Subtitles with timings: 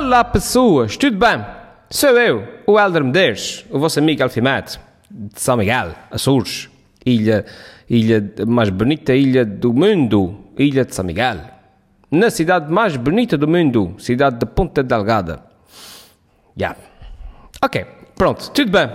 [0.00, 1.44] Olá pessoas, tudo bem?
[1.90, 4.78] Sou eu, o Helder Medeiros, o vosso amigo Alfimate,
[5.10, 6.70] de São Miguel, Açores,
[7.04, 7.44] ilha,
[7.90, 11.38] ilha mais bonita ilha do mundo, ilha de São Miguel.
[12.12, 15.42] Na cidade mais bonita do mundo, cidade de Ponta Delgada.
[16.56, 16.68] Já.
[16.68, 16.80] Yeah.
[17.60, 17.84] Ok,
[18.14, 18.88] pronto, tudo bem.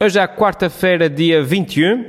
[0.00, 2.00] Hoje é quarta-feira, dia 21.
[2.00, 2.06] Uh,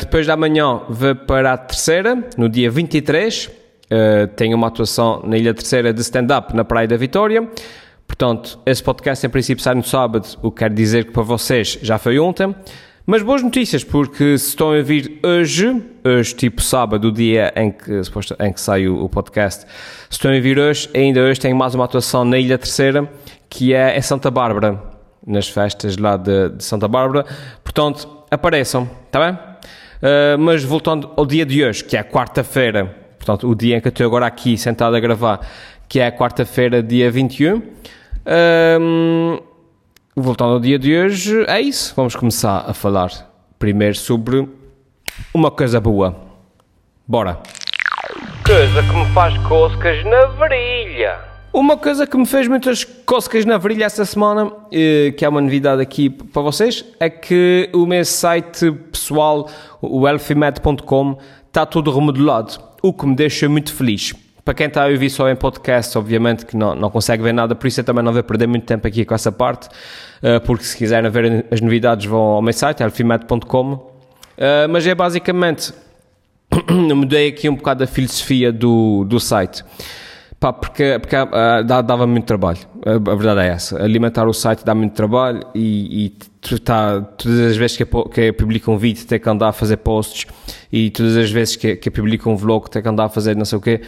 [0.00, 3.59] depois da manhã vou para a terceira, no dia 23.
[3.90, 7.48] Uh, tenho uma atuação na Ilha Terceira de stand-up na Praia da Vitória.
[8.06, 11.78] Portanto, esse podcast em princípio sai no sábado, o que quer dizer que para vocês
[11.82, 12.54] já foi ontem.
[13.06, 17.72] Mas boas notícias, porque se estão a vir hoje, hoje tipo sábado, o dia em
[17.72, 18.02] que,
[18.40, 19.68] em que sai o, podcast, se
[20.10, 23.10] estão a vir hoje, ainda hoje tenho mais uma atuação na Ilha Terceira,
[23.48, 24.80] que é em Santa Bárbara,
[25.26, 27.24] nas festas lá de, de Santa Bárbara.
[27.64, 29.34] Portanto, apareçam, está bem?
[29.34, 33.88] Uh, mas voltando ao dia de hoje, que é quarta-feira, portanto, o dia em que
[33.88, 35.46] eu estou agora aqui sentado a gravar,
[35.86, 37.62] que é quarta-feira, dia 21.
[38.80, 39.38] Um,
[40.16, 41.92] voltando ao dia de hoje, é isso.
[41.94, 43.10] Vamos começar a falar
[43.58, 44.48] primeiro sobre
[45.34, 46.16] uma coisa boa.
[47.06, 47.38] Bora!
[48.44, 51.18] Coisa que me faz coscas na virilha.
[51.52, 55.40] Uma coisa que me fez muitas coscas na virilha essa semana, eh, que é uma
[55.40, 59.48] novidade aqui para vocês, é que o meu site pessoal,
[59.82, 61.18] o elfimed.com,
[61.50, 64.14] está todo remodelado, o que me deixa muito feliz.
[64.44, 67.54] Para quem está a ouvir só em podcast, obviamente que não, não consegue ver nada,
[67.54, 69.68] por isso eu também não vou perder muito tempo aqui com essa parte,
[70.22, 73.90] eh, porque se quiserem ver as novidades vão ao meu site, elfimed.com.
[74.36, 75.72] Eh, mas é basicamente,
[76.68, 79.62] mudei aqui um bocado a filosofia do, do site.
[80.40, 82.60] Pá, porque, porque uh, dava muito trabalho.
[82.86, 83.82] A, a, verdade é essa.
[83.82, 88.20] Alimentar o site dá muito trabalho e, e tá, todas as vezes que eu, que
[88.22, 90.26] eu um vídeo tem que andar a fazer posts
[90.72, 93.36] e todas as vezes que, que eu publico um vlog tem que andar a fazer
[93.36, 93.82] não sei o quê.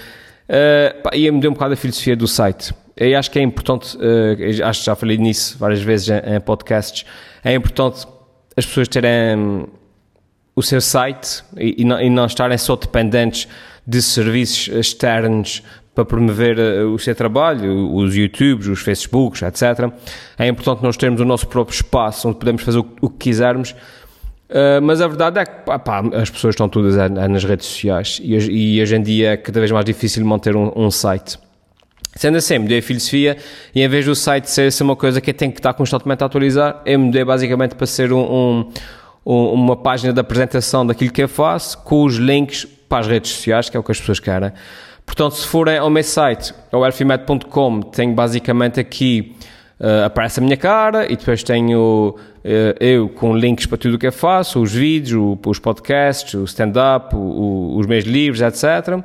[0.47, 2.75] Uh, pá, e me deu um bocado a filosofia do site.
[2.99, 6.41] Eu acho que é importante, uh, acho que já falei nisso várias vezes em, em
[6.43, 7.07] podcasts,
[7.43, 8.07] é importante
[8.55, 9.67] as pessoas terem
[10.55, 13.49] o seu site e, e, não, e não estarem só dependentes
[13.87, 15.63] de serviços externos
[15.95, 19.91] para promover eh, o seu trabalho, os YouTubes, os Facebooks, etc.
[20.39, 23.73] É importante nós termos o nosso próprio espaço onde podemos fazer o, que quisermos,
[24.51, 28.35] uh, mas a verdade é que pá, as pessoas estão todas nas redes sociais e,
[28.35, 31.39] e, hoje em dia é cada vez mais difícil manter um, um site.
[32.15, 33.37] Sendo assim, mudei a filosofia
[33.75, 36.27] e em vez do site ser, ser uma coisa que tem que estar constantemente a
[36.27, 38.71] atualizar, eu mudei basicamente para ser um,
[39.25, 43.31] um, uma página de apresentação daquilo que eu faço com os links para as redes
[43.31, 44.53] sociais, que é o que as pessoas querem.
[45.05, 49.37] Portanto, se forem ao meu site, ao elfimed.com, tenho basicamente aqui,
[49.81, 53.99] uh, aparece a minha cara e depois tenho uh, eu com links para tudo o
[53.99, 58.97] que eu faço, os vídeos, o, os podcasts, o stand-up, os meus livros, etc.
[58.97, 59.05] Uh,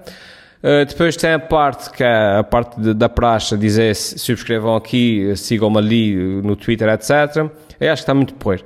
[0.63, 5.33] eh, depois tem a parte que é a parte de, da praxe, dizer subscrevam aqui,
[5.35, 7.49] sigam-me ali no Twitter, etc.
[7.79, 8.59] Eu acho que está muito por.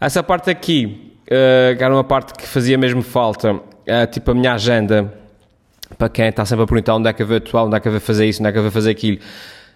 [0.00, 4.34] Essa parte aqui, uh, que era uma parte que fazia mesmo falta, é tipo a
[4.34, 5.12] minha agenda
[5.98, 7.88] para quem está sempre a perguntar onde é que eu vou atuar, onde é que
[7.88, 9.18] eu vou fazer isso, onde é que eu vou fazer aquilo,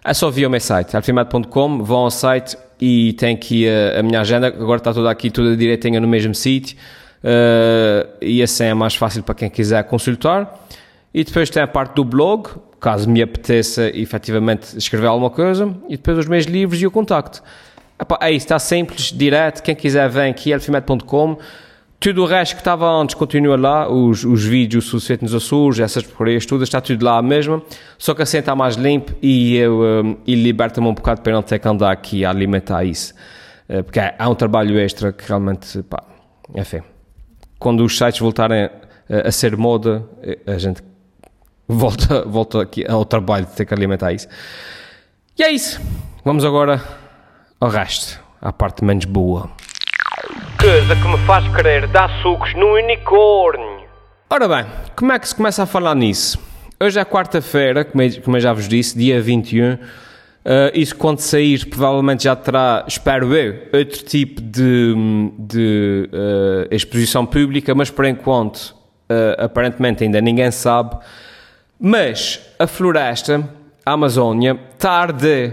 [0.05, 4.03] é só via o meu site, alfimado.com, vão ao site e tem aqui a, a,
[4.03, 6.77] minha agenda, agora está toda aqui, toda direitinha no mesmo sítio,
[7.25, 10.63] uh, e assim é mais fácil para quem quiser consultar.
[11.13, 12.49] E depois tem a parte do blog,
[12.79, 17.43] caso me apeteça efetivamente escrever alguma coisa, e depois os meus livros e o contacto.
[17.99, 21.39] Epá, é isso, está simples, direto, quem quiser vem aqui, alfimed.com,
[22.00, 25.81] tudo o resto que estava antes continua lá, os, os vídeos, o Suceito nos Açores,
[25.81, 27.62] essas porcarias todas, está tudo lá mesmo,
[27.97, 31.43] só que assim está mais limpo e, eu, um, e liberta-me um bocado para não
[31.43, 33.15] ter que andar aqui a alimentar isso.
[33.69, 36.03] Uh, porque há, há, um trabalho extra que realmente, pá,
[36.55, 36.82] enfim.
[37.59, 40.82] Quando os sites voltarem a, a ser moda, eh, a gente
[41.66, 44.28] volta, volta aqui ao trabalho de ter que alimentar isso.
[45.38, 45.81] E é isso.
[46.22, 46.82] Vamos agora
[47.59, 49.50] ao resto, à parte menos boa
[50.65, 53.85] coisa que me faz querer dar sucos no unicórnio.
[54.31, 54.65] Ora bem,
[54.97, 56.39] como é que se começa a falar nisso?
[56.83, 59.75] Hoje é quarta-feira, como, eu já vos disse, dia 21.
[59.75, 59.79] Uh,
[60.73, 64.94] isso quando sair provavelmente já terá, espero eu, outro tipo de,
[65.38, 68.75] de uh, exposição pública, mas por enquanto
[69.11, 70.97] uh, aparentemente ainda ninguém sabe.
[71.79, 73.47] Mas a floresta,
[73.85, 75.53] a Amazónia, tarde,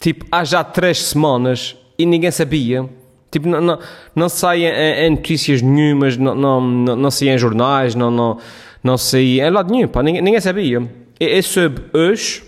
[0.00, 2.97] tipo há já três semanas e ninguém sabia.
[3.30, 3.78] Tipo, não, não,
[4.14, 8.38] não sai em, em, notícias nenhumas, não, não, não, não sai em jornais, não, não,
[8.82, 10.82] não sai em lado nenhum, pá, ninguém, ninguém sabia.
[11.20, 12.42] É, é sobre hoje,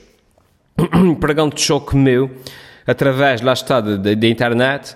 [1.20, 2.30] pregão de choque meu,
[2.86, 4.94] através, lá está, da internet,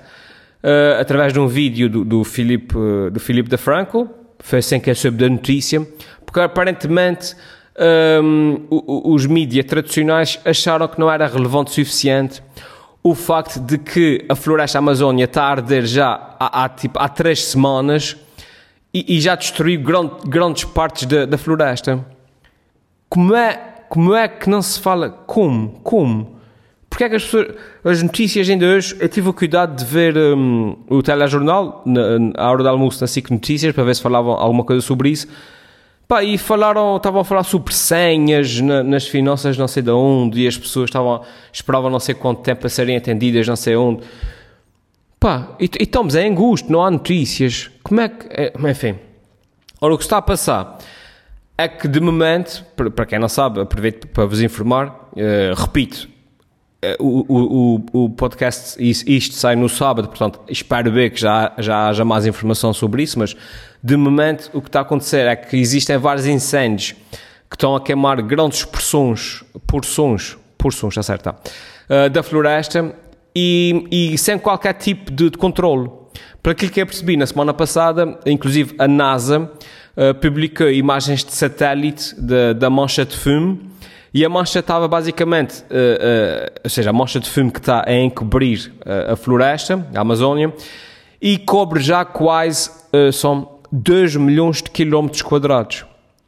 [0.62, 2.74] uh, através de um vídeo do, do Filipe,
[3.12, 4.08] do Filipe da Franco,
[4.38, 5.86] foi assim que eu soube da notícia,
[6.24, 7.34] porque aparentemente
[8.70, 12.42] o- o- os mídias tradicionais acharam que não era relevante o suficiente
[13.06, 17.06] o facto de que a floresta amazónia está a arder já há, há, tipo, há
[17.08, 18.16] três semanas
[18.94, 22.02] e, e já destruiu gran- grandes partes da, da floresta.
[23.08, 23.56] Como é,
[23.90, 25.10] como é que não se fala?
[25.10, 25.80] Como?
[25.82, 26.34] Como?
[26.88, 27.48] Porque é que as pessoas.
[27.84, 28.96] As notícias ainda hoje.
[28.98, 33.06] Eu tive o cuidado de ver hum, o telejornal, na, na- hora do almoço, na
[33.06, 35.26] SIC Notícias, para ver se falavam alguma coisa sobre isso.
[36.06, 40.42] Pá, e falaram, estavam a falar sobre senhas na- nas finanças, não sei de onde,
[40.42, 41.22] e as pessoas estavam,
[41.52, 44.02] esperavam não sei quanto tempo a serem atendidas, não sei onde.
[45.18, 47.70] Pá, e, e estamos em angústia, não há notícias.
[47.82, 48.26] Como é que.
[48.30, 48.96] é, enfim.
[49.80, 50.78] Ora, o que está a passar
[51.56, 52.64] é que, de momento,
[52.94, 56.08] para quem não sabe, aproveito para vos informar, eh, repito,
[56.98, 57.24] o,
[57.92, 62.04] o, o, podcast, is- isto sai no sábado, portanto, espero ver que já, já haja
[62.04, 63.36] mais informação sobre isso, mas
[63.82, 66.92] de momento o que está a acontecer é que existem vários incêndios
[67.50, 71.34] que estão a queimar grandes porções, porções, porções, certo, tá,
[71.88, 72.94] eh, da floresta
[73.34, 75.90] e, e sem qualquer tipo de, de controle.
[76.42, 79.50] Para aquilo que eu percebi na semana passada, inclusive a NASA
[79.96, 82.14] eh, publicou imagens de satélite
[82.56, 83.58] da mancha de fumo
[84.14, 85.98] e a mancha estava basicamente, eh,
[86.54, 90.00] eh, ou seja, a mancha de fumo que está a encobrir eh, a floresta, a
[90.00, 90.54] Amazónia,
[91.20, 92.70] e cobre já quase,
[93.12, 95.84] são 2 milhões de quilómetros quadrados.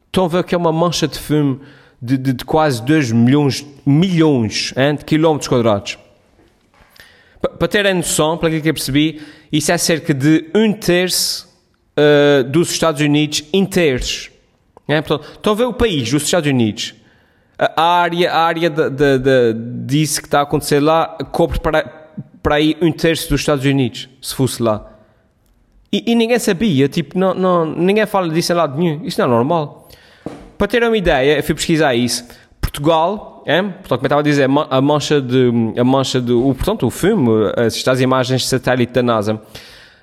[0.07, 1.61] Estão a ver que é uma mancha de fumo
[2.03, 5.99] de, de- de quase 2 milhões, milhões hein, de quilómetros quadrados.
[7.41, 9.21] Pa- Para terem noção, para aquilo que eu percebi,
[9.53, 11.47] isso é cerca de um terço
[11.97, 14.31] eh, dos Estados Unidos inteiros.
[14.89, 16.95] É, portanto, estão a ver o país, os Estados Unidos.
[17.59, 19.53] A área, a área da, da, da-
[19.87, 21.83] disso que está a acontecer lá cobre para,
[22.43, 24.93] para aí um terço dos Estados Unidos, se fosse lá.
[25.93, 29.05] E, e ninguém sabia, tipo, não, não, ninguém fala disso em lado nenhum.
[29.05, 29.89] Isso não é normal.
[30.59, 32.27] Para ter uma ideia, eu fui pesquisar isso.
[32.61, 33.63] Portugal, é?
[33.63, 36.91] portanto, como eu estava a dizer, a mancha de, a mancha de, o, portanto, o
[36.91, 39.41] filme, estas imagens de satélite da NASA,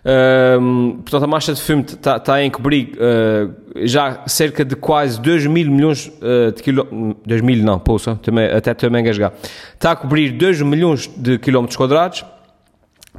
[0.05, 3.49] Ahm, portanto, a mancha de fumo está tá a encobrir ah,
[3.85, 7.15] já cerca de quase 2 mil milhões ah, de quilómetros.
[7.25, 9.31] 2 mil, não, poça, também, até também engasgar.
[9.73, 12.25] Está a cobrir 2 milhões de quilómetros quadrados.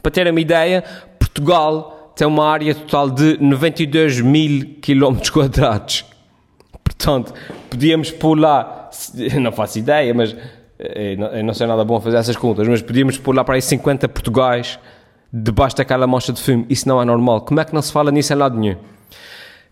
[0.02, 0.84] Para terem uma ideia,
[1.18, 6.04] Portugal tem uma área total de 92 mil quilómetros quadrados.
[6.84, 7.32] Portanto,
[7.70, 8.90] podíamos pôr lá,
[9.40, 10.36] não faço ideia, mas
[10.78, 13.54] eh, não- eu não sei nada bom fazer essas contas, mas podíamos pôr lá para
[13.54, 14.78] aí 50 Portugais
[15.36, 16.64] debaixo daquela mancha de fumo.
[16.70, 17.40] Isso não é normal.
[17.40, 18.76] Como é que não se fala nisso em lado nenhum?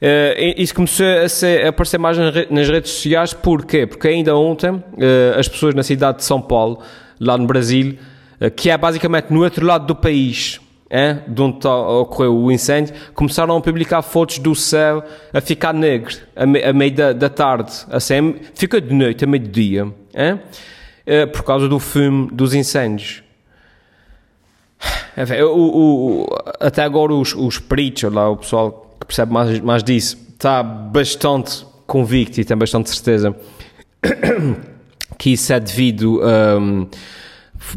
[0.01, 3.87] Eh, isso começou a, ser- a aparecer mais nas re- nas redes sociais, porquê?
[3.87, 6.81] Porque ainda ontem eh, as pessoas na cidade de São Paulo,
[7.21, 7.97] lá no Brasil,
[8.41, 10.61] eh, que é basicamente no outro lado do país,
[10.91, 15.73] hein, de onde tá- ocorreu o incêndio, começaram a publicar fotos do céu a ficar
[15.73, 19.51] negro, a, me- a meio da, da tarde, assim, fica de noite, a meio do
[19.51, 19.83] dia,
[20.17, 20.41] hein,
[21.33, 23.22] por causa do fumo dos incêndios.
[25.17, 26.27] Enfim, o- o-
[26.61, 31.65] até agora os, os peritos, lá, o pessoal que percebe mais, mais disso, está bastante
[31.87, 33.37] convicto e tem bastante certeza
[35.19, 36.21] que isso é devido
[36.59, 36.87] um,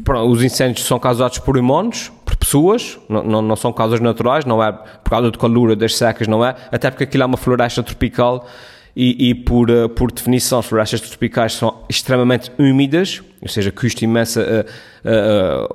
[0.03, 4.45] pronto, os incêndios são causados por humanos, por pessoas, não, não, não são causas naturais,
[4.45, 7.37] não é por causa do calor das secas, não é, até porque aquilo é uma
[7.37, 8.47] floresta tropical
[8.95, 14.03] e, e por, eh, por definição as florestas tropicais são extremamente úmidas, ou seja, custa
[14.05, 14.65] imenso eh,
[15.03, 15.67] eh,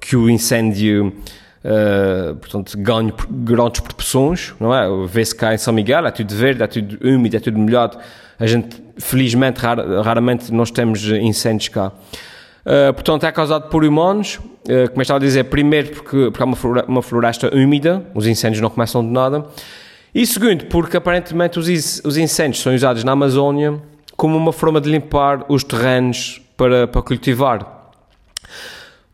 [0.00, 1.12] que o incêndio
[1.64, 4.86] eh, portanto, ganhe grandes proporções, não é?
[5.08, 7.98] Vê-se cá em São Miguel, é tudo verde, é tudo úmido, é tudo molhado.
[8.38, 11.90] A gente, felizmente, rar- raramente nós temos incêndios cá.
[12.66, 16.42] Uh, portanto, é causado por humanos, uh, como eu estava a dizer, primeiro porque, porque
[16.42, 19.46] uma flore- uma floresta úmida, os incêndios não começam de nada,
[20.22, 23.80] e segundo, porque aparentemente os, os incêndios são usados na Amazónia
[24.16, 27.90] como uma forma de limpar os terrenos para, para cultivar.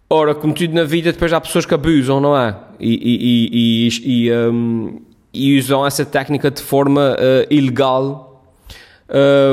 [0.09, 2.55] Ora, como tudo na vida, depois há pessoas que abusam, não é?
[2.79, 5.01] E, e- e- e- um,
[5.59, 8.45] usam essa técnica de forma uh, ilegal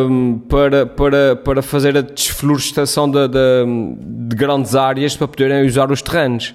[0.07, 5.91] um, para, para, para fazer a desflorestação de, de- de grandes áreas para poderem usar
[5.91, 6.53] os terrenos.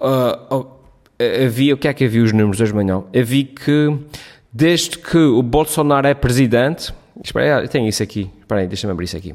[0.00, 0.66] Uh,
[1.44, 3.02] havia, o que é que havia os números hoje de manhã?
[3.14, 3.98] Havia que,
[4.52, 9.04] desde que o Bolsonaro é presidente, espera eu tenho isso aqui, espera aí, deixa-me abrir
[9.04, 9.34] isso aqui.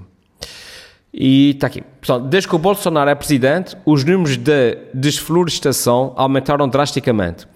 [1.14, 1.82] E está aqui.
[1.82, 7.48] Portanto, desde que o Bolsonaro é presidente, os números de desflorestação aumentaram drasticamente.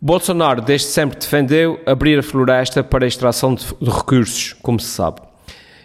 [0.00, 4.88] Bolsonaro, desde sempre, defendeu abrir a floresta para a extração de, de recursos, como se
[4.88, 5.22] sabe.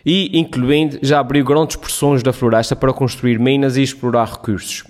[0.06, 4.84] E, incluindo, já abriu grandes porções da floresta para construir minas e explorar recursos.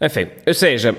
[0.00, 0.96] Enfim, ou seja,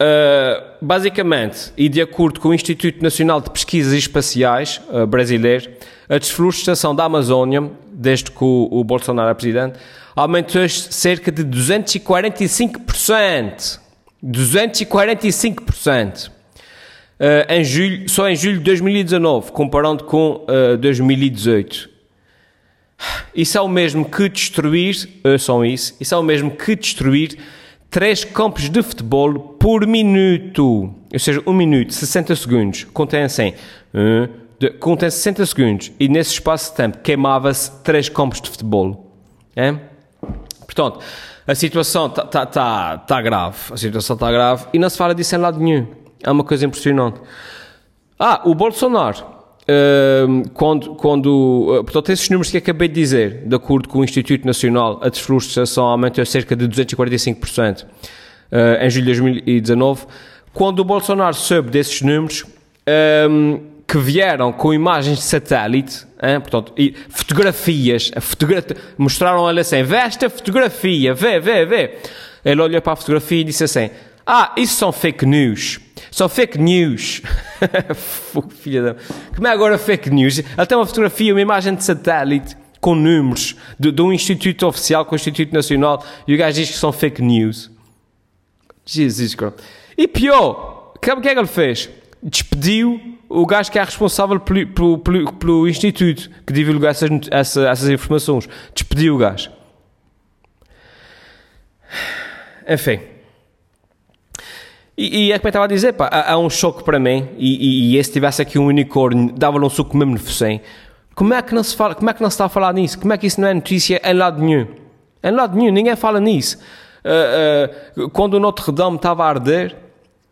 [0.00, 5.70] Uh, basicamente, e de acordo com o Instituto Nacional de Pesquisas Espaciais uh, brasileiro,
[6.08, 9.78] a desflorestação da Amazónia, desde que o, o Bolsonaro é presidente,
[10.16, 13.78] aumentou cerca de 245%.
[14.24, 16.28] 245%.
[16.28, 16.32] Uh,
[17.50, 21.90] em julho, só em julho de 2019, comparando com uh, 2018.
[23.34, 24.96] Isso é o mesmo que destruir,
[25.38, 27.36] só isso, isso é o mesmo que destruir
[27.90, 30.94] 3 campos de futebol por minuto.
[31.12, 32.84] Ou seja, 1 minuto, 60 segundos.
[32.84, 33.52] Contém assim.
[33.92, 34.28] Um,
[34.78, 35.92] contém 60 segundos.
[35.98, 39.12] E nesse espaço de tempo queimava-se 3 campos de futebol.
[39.56, 39.74] É?
[40.60, 41.00] Portanto,
[41.46, 43.58] a situação está tá, tá, tá grave.
[43.72, 45.88] A situação está grave e não se fala disso em lado nenhum.
[46.22, 47.20] É uma coisa impressionante.
[48.16, 49.39] Ah, o Bolsonaro
[50.54, 54.46] quando, quando, uh, portanto, esses números que acabei de dizer, de acordo com o Instituto
[54.46, 57.86] Nacional, a desflorestação aumentou cerca de 245% uh,
[58.82, 60.06] em julho de 2019.
[60.52, 62.44] Quando o Bolsonaro soube desses números,
[63.86, 68.64] que vieram com imagens de satélite, hein, portanto, e fotografias, fotogra
[68.98, 71.98] mostraram ele assim, vê esta fotografia, vê, vê, vê.
[72.44, 73.90] Ele olhou para a fotografia e disse assim,
[74.26, 75.80] ah, isso são fake news.
[76.10, 77.22] São fake news.
[78.60, 78.96] Filha da...
[79.34, 80.40] Como é agora fake news?
[80.68, 85.14] Tem uma fotografia, uma imagem de satélite com números de, de um instituto oficial, com
[85.14, 87.70] o Instituto Nacional, e o gajo diz que são fake news.
[88.86, 89.58] Jesus Christ.
[89.96, 91.90] E pior, o que é que ele fez?
[92.22, 97.68] Despediu o gajo que é responsável pelo, pelo, pelo, pelo instituto que divulgou essas, essa,
[97.68, 98.48] essas informações.
[98.74, 99.50] Despediu o gajo.
[102.68, 103.00] Enfim.
[105.00, 107.94] E, e é como eu estava a dizer, pá, há, um choque para mim, e,
[107.94, 110.60] e, e se tivesse aqui um unicórnio, dava-lhe um suco mesmo no fossém.
[111.14, 112.98] Como é que não se fala, como é que não se está a falar nisso?
[112.98, 114.66] Como é que isso não é notícia em lado nenhum?
[115.22, 116.58] Em lado nenhum, ninguém fala nisso.
[117.02, 119.74] Uh, uh, quando o Notre Dame estava a arder,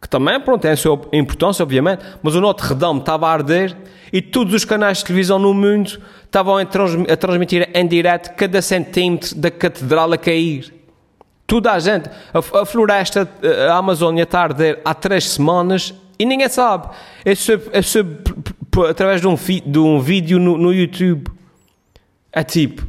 [0.02, 3.74] que também, pronto, tem a sua importância, obviamente, mas o Notre Dame estava a arder
[4.12, 9.34] e todos os canais de televisão no mundo estavam a transmitir em direto cada centímetro
[9.34, 10.77] da catedral a cair.
[11.48, 12.10] Toda a gente.
[12.34, 13.26] A, a floresta,
[13.70, 16.88] a Amazônia está a arder há três semanas e ninguém sabe.
[17.24, 21.30] É é através de um, de um vídeo no, no YouTube.
[22.30, 22.86] É tipo.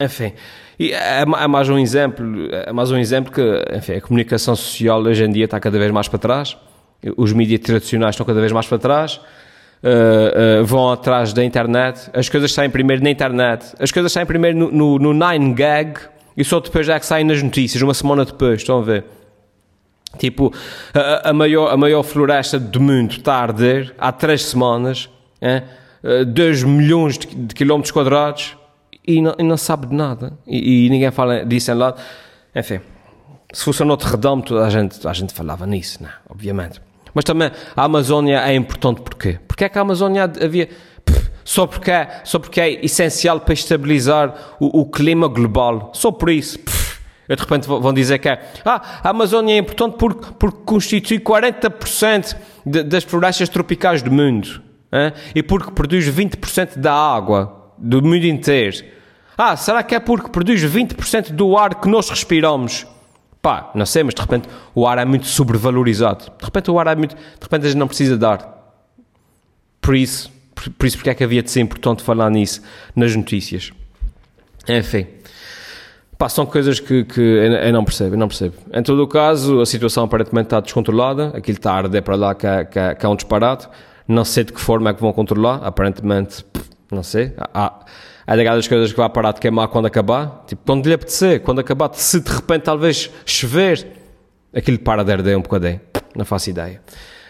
[0.00, 0.32] Enfim.
[0.78, 3.42] E é, é, mais um exemplo, é mais um exemplo que
[3.74, 6.56] enfim, a comunicação social hoje em dia está cada vez mais para trás.
[7.14, 9.20] Os mídias tradicionais estão cada vez mais para trás.
[9.82, 12.10] Uh, uh, vão atrás da internet.
[12.14, 13.74] As coisas saem primeiro na internet.
[13.78, 17.24] As coisas saem primeiro no, no, no 9gag e só depois já é que saem
[17.24, 19.04] nas notícias, uma semana depois, estão a ver?
[20.18, 20.52] Tipo,
[20.94, 25.08] a, a maior, a maior floresta do mundo está a arder há três semanas,
[25.40, 25.62] é?
[26.24, 28.56] 2 milhões de, de, quilómetros quadrados
[29.06, 30.32] e não, e não sabe de nada.
[30.46, 32.00] E, e, ninguém fala disso em lado.
[32.54, 32.80] Enfim,
[33.52, 36.80] se fosse a Notre Dame, toda a gente, a gente falava nisso, não, obviamente.
[37.12, 39.38] Mas também a Amazónia é importante porquê?
[39.48, 40.68] Porque é que a Amazónia havia
[41.46, 45.92] só porque é, só porque é essencial para estabilizar o, o clima global.
[45.94, 46.58] Só por isso.
[46.58, 51.20] Pff, de repente vão dizer que é, ah, a Amazônia é importante porque, porque constitui
[51.20, 52.36] 40%
[52.66, 54.60] de, das florestas tropicais do mundo.
[54.92, 55.12] Hein?
[55.36, 58.84] E porque produz 20% da água do mundo inteiro.
[59.38, 62.88] Ah, será que é porque produz 20% do ar que nós respiramos?
[63.40, 66.24] Pá, não sei, mas de repente o ar é muito sobrevalorizado.
[66.24, 67.14] De repente o ar é muito.
[67.14, 68.52] De repente a gente não precisa dar.
[69.80, 70.34] Por isso,
[70.70, 72.62] por isso porque é que havia de ser importante falar nisso
[72.94, 73.72] nas notícias.
[74.68, 75.06] Enfim.
[76.18, 78.54] Pá, são coisas que, que eu não percebo, eu não percebo.
[78.72, 82.34] Em todo o caso, a situação aparentemente está descontrolada, aquilo está a arder para lá
[82.34, 83.68] que que, que é um disparate.
[84.08, 86.44] Não sei de que forma é que vão controlar, aparentemente,
[86.90, 87.34] não sei.
[87.36, 87.84] Há,
[88.26, 90.44] há daquelas coisas que vai parar de queimar quando acabar.
[90.46, 93.86] Tipo, quando lhe apetecer, quando acabar, se de repente talvez chover,
[94.54, 95.80] aquilo para de arder um bocadinho.
[96.14, 96.80] Não faço ideia.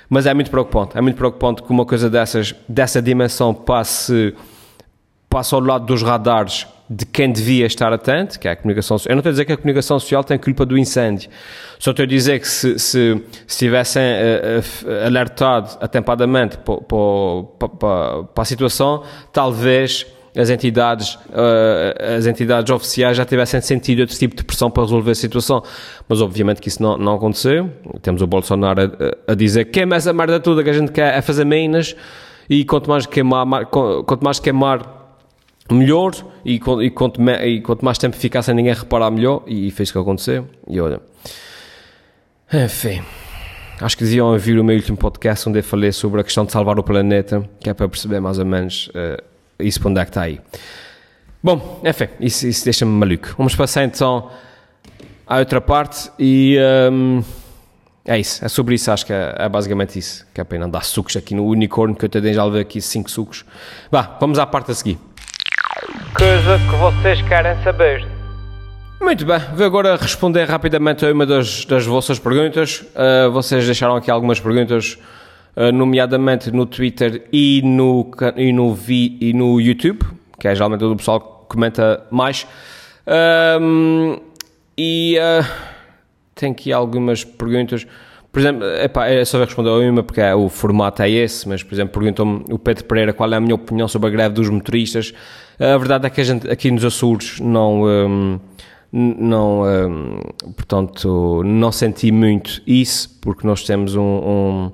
[0.09, 4.35] Mas é muito preocupante, é muito preocupante que uma coisa dessas, dessa dimensão passe,
[5.29, 9.13] passe ao lado dos radares de quem devia estar atento, que é a comunicação social.
[9.13, 11.29] Eu não estou a dizer que a comunicação social tem culpa do incêndio.
[11.79, 18.25] Só estou a dizer que se, se, se tivessem uh, alertado atempadamente para, para, para,
[18.25, 24.37] para a situação, talvez as entidades, uh, as entidades oficiais já tivessem sentido outro tipo
[24.37, 25.63] de pressão para resolver a situação.
[26.09, 27.71] Mas obviamente que isso não, não aconteceu.
[28.03, 31.23] Temos o Bolsonaro a, a dizer queima essa merda toda que a gente quer é
[31.23, 31.97] fazer minas
[32.49, 34.97] e quanto mais queimar, quanto mais queimar
[35.71, 36.13] melhor
[36.45, 39.95] e, e, quanto, e quanto mais tempo ficar sem ninguém reparar melhor e fez o
[39.95, 41.01] que aconteceu e olha
[42.53, 43.03] enfim
[43.81, 46.53] acho que deviam ouvir o meu último podcast onde eu falei sobre a questão de
[46.53, 50.05] salvar o planeta que é para perceber mais ou menos uh, isso para onde é
[50.05, 50.41] que está aí.
[51.43, 53.35] Bom, enfim, isso, isso deixa-me maluco.
[53.37, 54.31] Vamos passar então
[55.27, 56.59] à outra parte e
[56.91, 57.23] um,
[58.05, 60.27] é isso, é sobre isso, acho que é, é basicamente isso.
[60.33, 62.81] Que é para não dar sucos aqui no unicórnio, que eu também já levei aqui
[62.81, 63.45] 5 sucos.
[63.91, 64.99] Vá, vamos à parte a seguir.
[66.15, 68.07] Coisa que vocês querem saber.
[69.01, 72.81] Muito bem, vou agora responder rapidamente a uma das, das vossas perguntas.
[72.81, 74.99] Uh, vocês deixaram aqui algumas perguntas,
[75.73, 80.01] nomeadamente no Twitter e no, e, no vi, e no YouTube,
[80.39, 82.47] que é geralmente onde o pessoal comenta mais.
[83.61, 84.19] Um,
[84.77, 85.47] e uh,
[86.35, 87.87] tem aqui algumas perguntas.
[88.31, 91.63] Por exemplo, epá, é só responder a uma porque é, o formato é esse, mas,
[91.63, 94.51] por exemplo, perguntou-me o Pedro Pereira qual é a minha opinião sobre a greve dos
[94.51, 95.15] motoristas.
[95.59, 97.85] A verdade é que a gente aqui nos Açores não.
[97.85, 98.41] Um,
[98.93, 99.63] não,
[100.57, 104.73] portanto, não senti muito isso, porque nós temos um, um,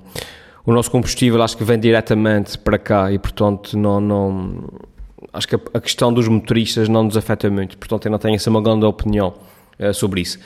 [0.65, 4.63] o nosso combustível acho que vem diretamente para cá e, portanto, não, não
[5.31, 8.35] acho que a, a questão dos motoristas não nos afeta muito, portanto, eu não tenho
[8.35, 9.33] essa uma grande opinião
[9.79, 10.39] uh, sobre isso.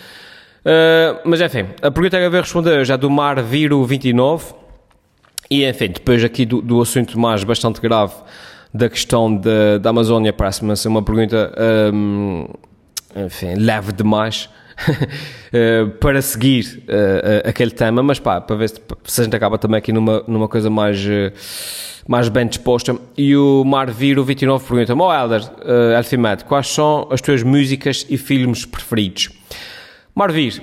[0.61, 4.53] Uh, mas, enfim, a pergunta que eu vou responder já é do Mar Viro 29
[5.49, 8.13] e, enfim, depois aqui do, do assunto mais bastante grave
[8.73, 11.53] da questão de, da Amazónia, parece-me uma pergunta
[11.93, 12.47] um,
[13.15, 14.49] enfim, leve demais
[15.99, 19.77] para seguir uh, aquele tema, mas pá, para ver se, se, a gente acaba também
[19.77, 21.31] aqui numa, numa coisa mais, uh,
[22.07, 22.95] mais bem disposta.
[23.17, 28.17] E o Marviro 29 pergunta-me, oh Helder, uh, Elfimed, quais são as tuas músicas e
[28.17, 29.29] filmes preferidos?
[30.13, 30.61] Marvir,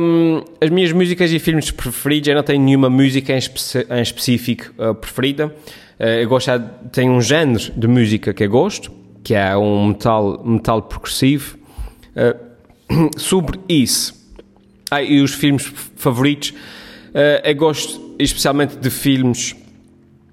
[0.00, 3.60] um, as minhas músicas e filmes preferidos, eu não tenho nenhuma música em, espe
[3.90, 5.54] em específico preferida.
[5.98, 6.50] eu gosto,
[6.92, 8.90] tenho um género de música que eu gosto,
[9.22, 11.58] que é um metal, metal progressivo,
[12.16, 12.45] Uh,
[13.16, 14.14] sobre isso,
[14.90, 19.56] ah, e os filmes favoritos, uh, eu gosto especialmente de filmes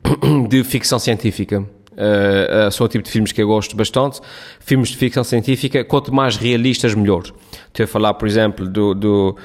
[0.50, 1.66] de ficção científica.
[1.94, 4.20] Uh, são o tipo de filmes que eu gosto bastante.
[4.60, 7.24] Filmes de ficção científica, quanto mais realistas, melhor.
[7.68, 9.38] Estou a falar, por exemplo, do, do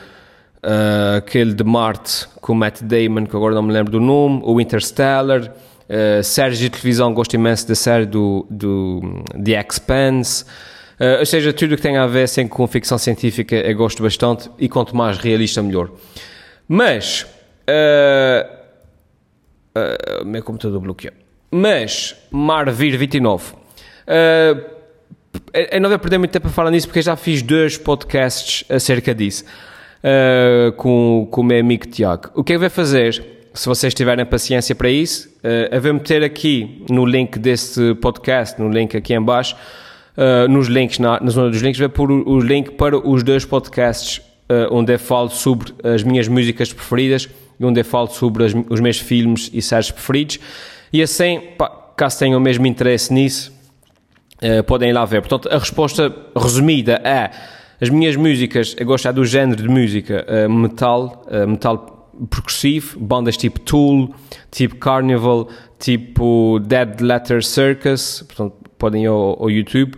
[0.63, 4.61] uh, aquele de Marte com Matt Damon, que agora não me lembro do nome, o
[4.61, 5.53] Interstellar.
[5.89, 10.45] Uh, séries de televisão, gosto imenso da série do, do The Expanse.
[11.01, 14.51] Uh, ou seja, tudo que tem a ver assim, com ficção científica eu gosto bastante
[14.59, 15.91] e quanto mais realista, melhor.
[16.67, 17.23] Mas.
[17.69, 18.59] Uh,
[19.79, 21.15] uh, meu computador bloqueou.
[21.51, 23.55] Mas, Marvir 29.
[23.55, 24.79] Uh,
[25.55, 29.15] eu não vou perder muito tempo a falar nisso porque já fiz dois podcasts acerca
[29.15, 29.45] disso
[29.99, 32.31] uh, com, com o meu amigo Tiago.
[32.35, 36.23] O que eu vou fazer, se vocês tiverem paciência para isso, uh, eu vou meter
[36.23, 39.57] aqui no link deste podcast, no link aqui em baixo,
[40.19, 43.23] uh, nos links, na, na, zona dos links, vai pôr o, o link para os
[43.23, 44.19] dois podcasts
[44.51, 47.29] uh, onde eu falo sobre as minhas músicas preferidas
[47.59, 50.41] e onde eu falo sobre as, os meus filmes e séries preferidos.
[50.93, 53.53] E assim, pá, caso tenham o mesmo interesse nisso,
[54.43, 55.21] uh, podem ir lá ver.
[55.21, 57.31] Portanto, a resposta resumida é
[57.81, 63.61] as minhas músicas, eu gosto é do género de música metal, metal progressivo, bandas tipo
[63.61, 64.13] Tool,
[64.51, 69.97] tipo Carnival, tipo Dead Letter Circus, portanto, podem ir ao, ao YouTube.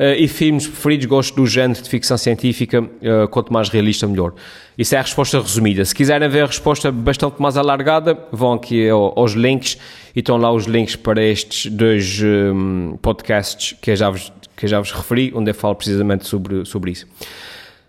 [0.00, 4.32] Uh, e filmes preferidos, gosto do género de ficção científica, uh, quanto mais realista, melhor.
[4.78, 5.84] Isso é a resposta resumida.
[5.84, 9.76] Se quiserem ver a resposta bastante mais alargada, vão aqui ao, aos links
[10.16, 14.66] e estão lá os links para estes dois um, podcasts que eu, já vos, que
[14.66, 17.06] já vos referi, onde eu falo precisamente sobre, sobre isso.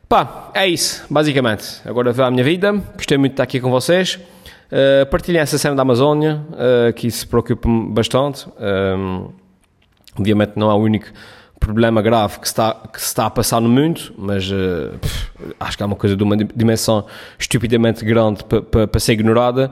[0.10, 1.80] Pá, é isso, basicamente.
[1.86, 2.74] Agora vou à minha vida.
[2.74, 4.20] Gostei muito de estar aqui com vocês.
[4.70, 6.42] Uh, partilhem essa cena da Amazónia,
[6.98, 8.48] que se preocupa-me bastante.
[8.60, 9.41] Um,
[10.18, 11.08] Obviamente não é o único
[11.60, 14.92] problema grave que se está, que está a passar no mundo, mas uh,
[15.60, 17.06] acho que é uma coisa de uma dimensão
[17.38, 19.72] estupidamente grande para ser ignorada.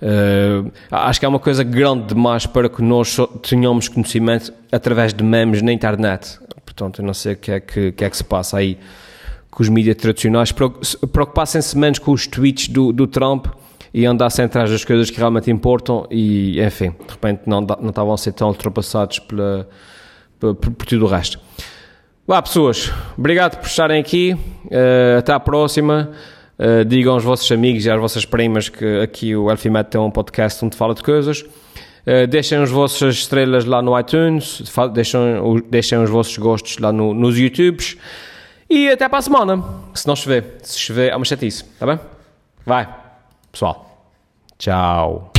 [0.00, 5.22] Uh, acho que é uma coisa grande demais para que nós tenhamos conhecimento através de
[5.22, 6.38] memes na internet.
[6.64, 8.78] Portanto, eu não sei o que é que, que, é que se passa aí
[9.50, 10.52] com os mídias tradicionais.
[10.52, 13.46] Preocupassem-se menos com os tweets do, do Trump
[13.96, 18.12] e andassem atrás das coisas que realmente importam e, enfim, de repente não, não estavam
[18.12, 19.66] a ser tão ultrapassados pela,
[20.38, 21.40] por, por tudo o resto.
[22.26, 24.36] Vá, pessoas, obrigado por estarem aqui.
[24.66, 26.10] Uh, até à próxima.
[26.58, 30.10] Uh, digam aos vossos amigos e às vossas primas que aqui o Elfimet tem um
[30.10, 31.40] podcast onde fala de coisas.
[31.40, 35.20] Uh, deixem as vossas estrelas lá no iTunes, deixem,
[35.70, 37.96] deixem os vossos gostos lá no, nos YouTubes.
[38.68, 39.64] E até para a semana.
[39.94, 40.56] Se não chover.
[40.62, 41.98] Se chover, é uma chatice, tá bem?
[42.66, 42.88] Vai,
[43.50, 43.85] pessoal.
[44.58, 45.35] Tchau.